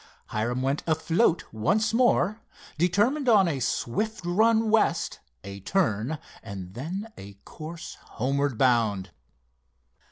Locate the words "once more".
1.51-2.41